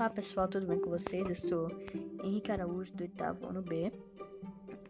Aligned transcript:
Olá 0.00 0.08
pessoal, 0.08 0.48
tudo 0.48 0.66
bem 0.66 0.78
com 0.78 0.88
vocês? 0.88 1.28
Eu 1.28 1.34
sou 1.34 1.70
Henrique 2.24 2.50
Araújo 2.50 2.90
do 2.94 3.02
oitavo 3.02 3.46
ano 3.46 3.60
B 3.60 3.92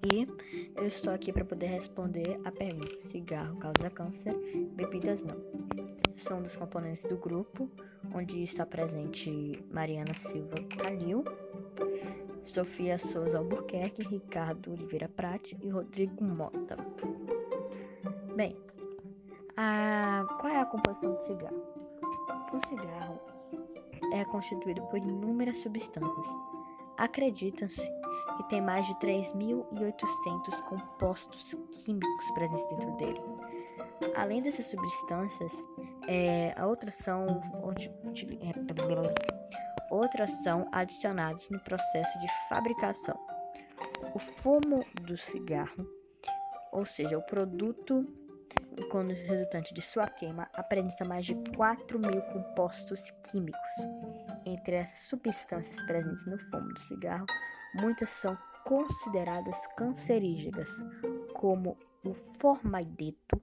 e 0.04 0.28
eu 0.76 0.86
estou 0.86 1.12
aqui 1.12 1.32
para 1.32 1.44
poder 1.44 1.66
responder 1.66 2.40
a 2.44 2.52
pergunta: 2.52 2.96
cigarro 3.00 3.56
causa 3.56 3.90
câncer, 3.90 4.32
bebidas 4.76 5.24
não. 5.24 5.34
Sou 6.18 6.36
um 6.36 6.42
dos 6.42 6.54
componentes 6.54 7.02
do 7.02 7.16
grupo, 7.16 7.68
onde 8.14 8.44
está 8.44 8.64
presente 8.64 9.60
Mariana 9.72 10.14
Silva 10.14 10.54
Calil, 10.78 11.24
Sofia 12.44 12.96
Souza 12.96 13.38
Albuquerque, 13.38 14.06
Ricardo 14.06 14.70
Oliveira 14.70 15.08
Prate 15.08 15.58
e 15.60 15.70
Rodrigo 15.70 16.22
Mota. 16.22 16.76
Bem, 18.36 18.56
a... 19.56 20.24
qual 20.40 20.52
é 20.52 20.60
a 20.60 20.66
composição 20.66 21.14
do 21.14 21.22
cigarro? 21.22 21.64
O 22.52 22.66
cigarro 22.68 23.29
é 24.12 24.24
constituído 24.24 24.82
por 24.82 24.98
inúmeras 24.98 25.58
substâncias. 25.58 26.26
Acredita-se 26.96 27.80
que 28.36 28.48
tem 28.48 28.60
mais 28.60 28.86
de 28.86 28.94
3.800 28.94 30.62
compostos 30.68 31.54
químicos 31.84 32.30
presentes 32.34 32.68
dentro 32.70 32.96
dele. 32.96 33.20
Além 34.16 34.42
dessas 34.42 34.66
substâncias, 34.66 35.52
é, 36.08 36.54
outras 36.64 36.94
são 36.96 37.40
é, 38.40 38.52
outras 39.90 40.30
são 40.42 40.68
adicionadas 40.72 41.48
no 41.50 41.60
processo 41.60 42.18
de 42.18 42.26
fabricação. 42.48 43.18
O 44.14 44.18
fumo 44.18 44.84
do 45.02 45.16
cigarro, 45.18 45.86
ou 46.72 46.86
seja, 46.86 47.18
o 47.18 47.22
produto 47.22 48.06
quando 48.84 49.12
resultante 49.12 49.74
de 49.74 49.82
sua 49.82 50.06
queima, 50.06 50.48
apresenta 50.54 51.04
mais 51.04 51.26
de 51.26 51.34
4 51.56 51.98
mil 51.98 52.22
compostos 52.22 53.00
químicos. 53.30 53.60
Entre 54.44 54.78
as 54.78 54.90
substâncias 55.08 55.82
presentes 55.86 56.26
no 56.26 56.38
fumo 56.50 56.72
do 56.72 56.80
cigarro, 56.80 57.26
muitas 57.74 58.08
são 58.08 58.36
consideradas 58.64 59.56
cancerígenas, 59.76 60.68
como 61.34 61.76
o 62.04 62.14
formaldeto, 62.38 63.40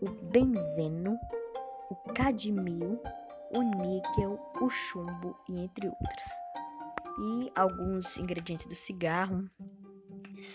o 0.00 0.08
benzeno, 0.08 1.18
o 1.90 1.94
cadmio, 2.14 3.00
o 3.54 3.62
níquel, 3.62 4.40
o 4.60 4.70
chumbo 4.70 5.36
e 5.48 5.60
entre 5.60 5.88
outros. 5.88 6.42
E 7.18 7.52
alguns 7.54 8.16
ingredientes 8.16 8.66
do 8.66 8.74
cigarro 8.74 9.48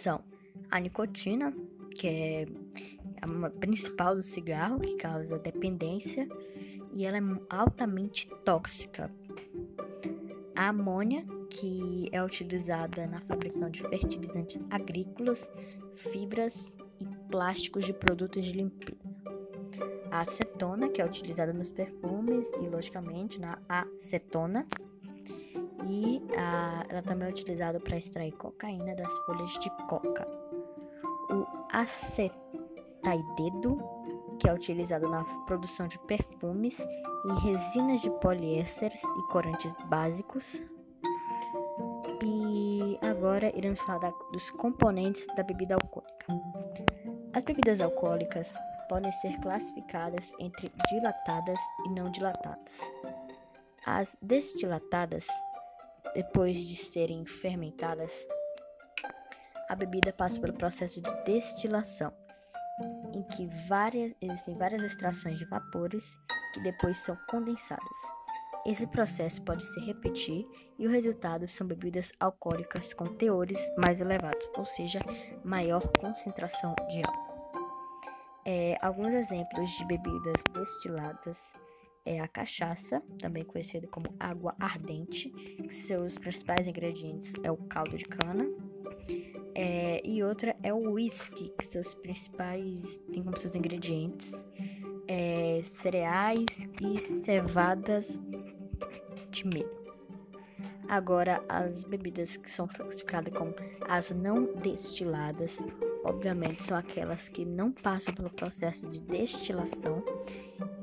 são 0.02 0.24
a 0.72 0.80
nicotina, 0.80 1.54
que 1.96 2.08
é 2.08 2.46
a 3.22 3.50
principal 3.50 4.16
do 4.16 4.24
cigarro, 4.24 4.80
que 4.80 4.96
causa 4.96 5.38
dependência, 5.38 6.28
e 6.94 7.06
ela 7.06 7.18
é 7.18 7.22
altamente 7.50 8.28
tóxica. 8.44 9.12
A 10.56 10.70
amônia, 10.70 11.24
que 11.50 12.10
é 12.12 12.24
utilizada 12.24 13.06
na 13.06 13.22
fabricação 13.22 13.70
de 13.70 13.82
fertilizantes 13.84 14.60
agrícolas, 14.70 15.48
fibras 16.12 16.54
e 17.00 17.06
plásticos 17.30 17.86
de 17.86 17.94
produtos 17.94 18.44
de 18.44 18.54
limpeza. 18.54 18.98
A 20.10 20.22
acetona, 20.22 20.90
que 20.90 21.02
é 21.02 21.06
utilizada 21.06 21.54
nos 21.54 21.72
perfumes 21.72 22.50
e, 22.62 22.68
logicamente, 22.68 23.40
na 23.40 23.60
acetona. 23.70 24.66
E 25.88 26.22
a, 26.36 26.86
ela 26.90 27.04
também 27.04 27.28
é 27.28 27.32
utilizada 27.32 27.80
para 27.80 27.98
extrair 27.98 28.32
cocaína 28.32 28.96
das 28.96 29.20
folhas 29.26 29.52
de 29.60 29.70
coca. 29.88 30.28
O 31.30 31.46
acetona 31.72 32.47
taidedo, 33.02 33.78
que 34.40 34.48
é 34.48 34.54
utilizado 34.54 35.10
na 35.10 35.24
produção 35.46 35.88
de 35.88 35.98
perfumes 36.00 36.80
e 36.80 37.40
resinas 37.40 38.02
de 38.02 38.10
poliésteres 38.22 39.02
e 39.04 39.32
corantes 39.32 39.74
básicos. 39.86 40.62
E 42.24 42.98
agora 43.02 43.56
iremos 43.56 43.80
falar 43.82 44.00
da, 44.00 44.10
dos 44.32 44.50
componentes 44.52 45.26
da 45.36 45.44
bebida 45.44 45.76
alcoólica. 45.76 46.26
As 47.34 47.44
bebidas 47.44 47.82
alcoólicas 47.82 48.54
podem 48.90 49.12
ser 49.12 49.40
classificadas 49.42 50.32
entre 50.40 50.72
dilatadas 50.90 51.60
e 51.86 51.90
não 51.90 52.10
dilatadas. 52.12 52.74
As 53.86 54.18
destilatadas, 54.22 55.26
depois 56.14 56.58
de 56.58 56.76
serem 56.76 57.26
fermentadas, 57.26 58.12
a 59.70 59.76
bebida 59.76 60.14
passa 60.14 60.40
pelo 60.40 60.54
processo 60.54 61.02
de 61.02 61.24
destilação 61.26 62.12
em 63.18 63.24
que 63.24 63.48
várias, 63.68 64.14
existem 64.22 64.56
várias 64.56 64.84
extrações 64.84 65.40
de 65.40 65.46
vapores 65.46 66.18
que 66.54 66.62
depois 66.62 67.00
são 67.00 67.18
condensadas. 67.28 67.98
Esse 68.66 68.86
processo 68.86 69.42
pode 69.42 69.66
se 69.66 69.80
repetir 69.80 70.46
e 70.78 70.86
o 70.86 70.92
resultado 70.92 71.48
são 71.48 71.66
bebidas 71.66 72.12
alcoólicas 72.20 72.94
com 72.94 73.06
teores 73.06 73.60
mais 73.78 74.00
elevados, 74.02 74.52
ou 74.56 74.66
seja, 74.66 75.00
maior 75.44 75.82
concentração 76.00 76.76
de 76.90 76.98
álcool. 76.98 77.28
É, 78.46 78.78
alguns 78.82 79.14
exemplos 79.14 79.72
de 79.72 79.86
bebidas 79.86 80.42
destiladas 80.54 81.38
é 82.06 82.20
a 82.20 82.28
cachaça, 82.28 83.02
também 83.20 83.44
conhecida 83.44 83.88
como 83.88 84.14
água 84.20 84.56
ardente, 84.60 85.30
que 85.30 85.74
seus 85.74 86.18
principais 86.18 86.68
ingredientes 86.68 87.34
é 87.44 87.52
o 87.52 87.58
caldo 87.58 87.98
de 87.98 88.06
cana, 88.06 88.46
é, 89.60 90.02
e 90.06 90.24
outra 90.24 90.56
é 90.62 90.72
o 90.72 90.92
whisky, 90.92 91.52
que 91.58 91.66
seus 91.66 91.96
principais, 91.96 92.86
tem 93.12 93.24
como 93.24 93.36
seus 93.40 93.56
ingredientes 93.56 94.32
é, 95.08 95.64
cereais 95.66 96.46
e 96.80 97.00
cevadas 97.00 98.08
de 99.32 99.48
milho. 99.48 99.76
Agora, 100.88 101.44
as 101.50 101.84
bebidas 101.86 102.38
que 102.38 102.52
são 102.52 102.68
classificadas 102.68 103.34
como 103.34 103.56
as 103.90 104.12
não 104.12 104.54
destiladas, 104.58 105.58
obviamente, 106.04 106.62
são 106.62 106.78
aquelas 106.78 107.28
que 107.28 107.44
não 107.44 107.72
passam 107.72 108.14
pelo 108.14 108.30
processo 108.30 108.88
de 108.88 109.02
destilação 109.02 110.04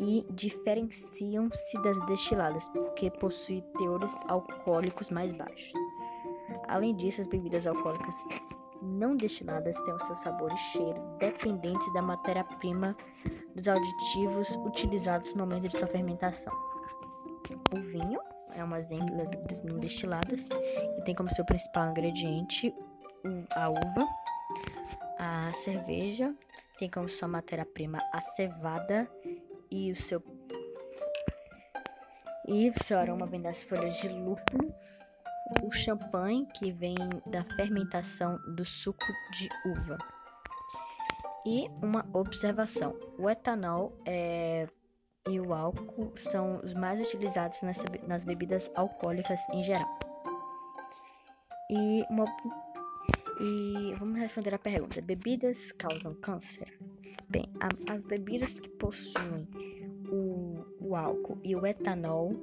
e 0.00 0.26
diferenciam-se 0.30 1.80
das 1.80 2.06
destiladas, 2.06 2.68
porque 2.70 3.08
possuem 3.08 3.62
teores 3.78 4.10
alcoólicos 4.26 5.10
mais 5.10 5.30
baixos. 5.30 5.72
Além 6.66 6.96
disso, 6.96 7.20
as 7.20 7.28
bebidas 7.28 7.68
alcoólicas 7.68 8.16
não 8.84 9.16
destiladas 9.16 9.80
têm 9.82 9.94
o 9.94 10.00
seu 10.00 10.14
sabor 10.16 10.52
e 10.52 10.58
cheiro 10.58 11.02
dependentes 11.18 11.92
da 11.92 12.02
matéria-prima 12.02 12.96
dos 13.54 13.66
aditivos 13.66 14.48
utilizados 14.64 15.34
no 15.34 15.46
momento 15.46 15.68
de 15.68 15.78
sua 15.78 15.86
fermentação. 15.86 16.52
O 17.72 17.80
vinho 17.80 18.20
é 18.54 18.64
um 18.64 18.70
das 18.70 18.88
bebidas 19.28 19.62
não 19.62 19.78
destiladas 19.78 20.48
e 20.98 21.02
tem 21.04 21.14
como 21.14 21.34
seu 21.34 21.44
principal 21.44 21.90
ingrediente 21.90 22.74
a 23.54 23.68
uva. 23.68 24.06
A 25.18 25.52
cerveja 25.62 26.34
tem 26.78 26.90
como 26.90 27.08
sua 27.08 27.28
matéria-prima 27.28 27.98
a 28.12 28.20
cevada 28.20 29.08
e 29.70 29.92
o 29.92 29.96
seu 29.96 30.22
e 32.46 32.68
o 32.68 32.84
seu 32.84 32.98
aroma 32.98 33.24
vem 33.26 33.40
das 33.40 33.62
folhas 33.62 33.96
de 33.96 34.08
lúpulo 34.08 34.74
o 35.62 35.70
champanhe, 35.70 36.46
que 36.54 36.72
vem 36.72 36.96
da 37.26 37.44
fermentação 37.56 38.38
do 38.54 38.64
suco 38.64 39.06
de 39.32 39.48
uva. 39.66 39.98
E 41.46 41.68
uma 41.82 42.06
observação: 42.12 42.96
o 43.18 43.28
etanol 43.28 43.92
é, 44.06 44.66
e 45.28 45.40
o 45.40 45.52
álcool 45.52 46.12
são 46.16 46.60
os 46.64 46.72
mais 46.74 47.00
utilizados 47.00 47.60
nessa, 47.62 47.84
nas 48.06 48.24
bebidas 48.24 48.70
alcoólicas 48.74 49.40
em 49.52 49.62
geral. 49.62 49.98
E, 51.70 52.04
uma, 52.10 52.24
e 53.40 53.94
vamos 53.98 54.18
responder 54.18 54.54
a 54.54 54.58
pergunta: 54.58 55.00
bebidas 55.02 55.72
causam 55.72 56.14
câncer? 56.14 56.78
Bem, 57.28 57.50
a, 57.60 57.92
as 57.94 58.02
bebidas 58.02 58.60
que 58.60 58.68
possuem 58.70 59.48
o, 60.10 60.64
o 60.80 60.96
álcool 60.96 61.38
e 61.42 61.56
o 61.56 61.66
etanol 61.66 62.40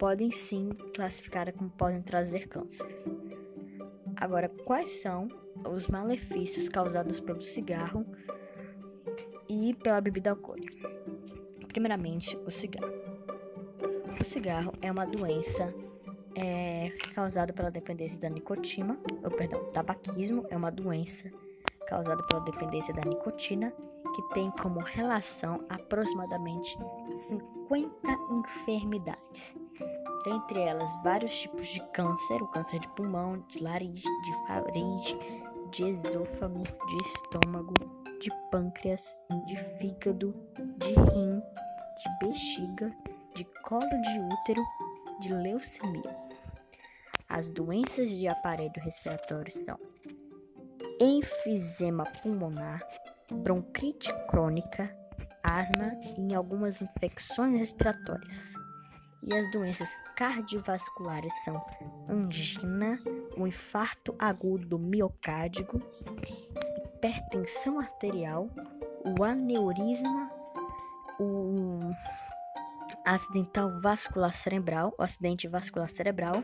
podem 0.00 0.30
sim 0.30 0.70
classificar 0.94 1.52
como 1.52 1.68
podem 1.68 2.00
trazer 2.00 2.48
câncer. 2.48 2.86
Agora, 4.16 4.48
quais 4.64 5.02
são 5.02 5.28
os 5.70 5.86
malefícios 5.88 6.70
causados 6.70 7.20
pelo 7.20 7.42
cigarro 7.42 8.06
e 9.46 9.74
pela 9.74 10.00
bebida 10.00 10.30
alcoólica? 10.30 10.88
Primeiramente, 11.68 12.34
o 12.46 12.50
cigarro. 12.50 12.94
O 14.18 14.24
cigarro 14.24 14.72
é 14.80 14.90
uma 14.90 15.04
doença 15.04 15.72
é, 16.34 16.88
causada 17.14 17.52
pela 17.52 17.70
dependência 17.70 18.18
da 18.18 18.30
nicotina, 18.30 18.98
ou 19.22 19.30
perdão, 19.30 19.70
tabaquismo 19.70 20.46
é 20.48 20.56
uma 20.56 20.70
doença 20.70 21.30
causada 21.86 22.22
pela 22.22 22.42
dependência 22.42 22.94
da 22.94 23.02
nicotina 23.02 23.70
que 24.16 24.22
tem 24.34 24.50
como 24.52 24.80
relação 24.80 25.62
aproximadamente 25.68 26.76
50 27.68 27.90
enfermidades 28.32 29.54
dentre 30.24 30.60
elas 30.60 30.90
vários 31.02 31.38
tipos 31.38 31.66
de 31.66 31.80
câncer, 31.92 32.42
o 32.42 32.48
câncer 32.48 32.80
de 32.80 32.88
pulmão, 32.88 33.44
de 33.48 33.62
laringe, 33.62 34.02
de 34.02 34.46
faringe, 34.46 35.18
de 35.70 35.84
esôfago, 35.88 36.62
de 36.62 36.96
estômago, 37.02 37.74
de 38.20 38.30
pâncreas, 38.50 39.16
de 39.46 39.56
fígado, 39.78 40.34
de 40.78 40.92
rim, 40.94 41.40
de 41.40 42.26
bexiga, 42.26 42.94
de 43.34 43.44
colo 43.62 43.80
de 43.80 44.34
útero, 44.34 44.62
de 45.20 45.32
leucemia. 45.32 46.30
As 47.28 47.50
doenças 47.52 48.10
de 48.10 48.26
aparelho 48.26 48.72
respiratório 48.82 49.52
são 49.52 49.78
enfisema 51.00 52.04
pulmonar, 52.22 52.82
bronquite 53.30 54.12
crônica, 54.26 54.94
asma 55.42 55.92
e 56.18 56.34
algumas 56.34 56.82
infecções 56.82 57.58
respiratórias. 57.58 58.59
E 59.22 59.34
as 59.34 59.50
doenças 59.50 59.90
cardiovasculares 60.16 61.32
são 61.44 61.62
angina, 62.08 62.98
o 63.36 63.46
infarto 63.46 64.14
agudo 64.18 64.66
do 64.66 64.78
miocárdio, 64.78 65.66
hipertensão 66.96 67.78
arterial, 67.78 68.48
o 69.18 69.22
aneurisma, 69.22 70.30
o 71.18 71.80
acidental 73.04 73.80
vascular 73.80 74.32
cerebral, 74.32 74.94
o 74.98 75.02
acidente 75.02 75.46
vascular 75.48 75.90
cerebral 75.90 76.42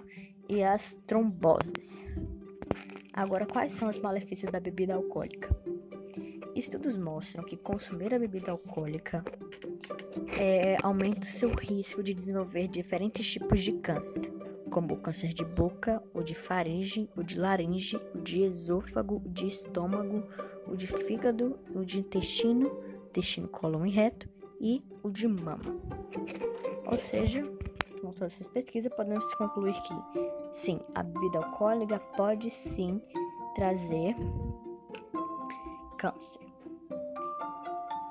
e 0.49 0.63
as 0.63 0.95
tromboses. 1.07 2.07
Agora, 3.13 3.47
quais 3.47 3.73
são 3.73 3.89
os 3.89 3.99
malefícios 3.99 4.53
da 4.53 4.61
bebida 4.61 4.95
alcoólica? 4.95 5.49
Estudos 6.57 6.97
mostram 6.97 7.45
que 7.45 7.55
consumir 7.55 8.15
a 8.15 8.19
bebida 8.19 8.51
alcoólica 8.51 9.23
é, 10.41 10.79
aumenta 10.83 11.21
o 11.21 11.25
seu 11.25 11.51
risco 11.51 12.03
de 12.03 12.15
desenvolver 12.15 12.67
diferentes 12.67 13.31
tipos 13.31 13.63
de 13.63 13.73
câncer, 13.73 14.33
como 14.71 14.95
o 14.95 14.97
câncer 14.97 15.35
de 15.35 15.45
boca, 15.45 16.03
o 16.15 16.23
de 16.23 16.35
faringe, 16.35 17.11
o 17.15 17.23
de 17.23 17.39
laringe, 17.39 18.01
o 18.15 18.23
de 18.23 18.43
esôfago, 18.43 19.17
o 19.17 19.29
de 19.29 19.49
estômago, 19.49 20.27
o 20.67 20.75
de 20.75 20.87
fígado, 20.87 21.59
o 21.75 21.85
de 21.85 21.99
intestino, 21.99 22.73
intestino 23.09 23.49
colon 23.49 23.85
e 23.85 23.91
reto 23.91 24.27
e 24.59 24.83
o 25.03 25.11
de 25.11 25.29
mama. 25.29 25.77
Ou 26.87 26.97
seja, 27.11 27.43
com 28.01 28.13
todas 28.13 28.33
essas 28.33 28.49
pesquisas, 28.49 28.91
podemos 28.95 29.35
concluir 29.35 29.75
que 29.83 29.95
sim, 30.55 30.81
a 30.95 31.03
bebida 31.03 31.37
alcoólica 31.37 31.99
pode 32.17 32.51
sim 32.51 32.99
trazer 33.55 34.17
câncer. 35.99 36.46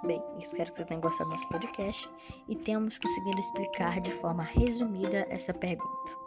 Bem, 0.06 0.22
espero 0.38 0.72
que 0.72 0.78
você 0.78 0.86
tenha 0.86 1.00
gostado 1.00 1.30
do 1.30 1.36
nosso 1.36 1.50
podcast 1.50 2.07
e 2.48 2.56
tenhamos 2.56 3.00
conseguido 3.00 3.40
explicar 3.40 4.00
de 4.00 4.12
forma 4.12 4.44
resumida 4.44 5.25
essa 5.31 5.52
pergunta. 5.52 6.25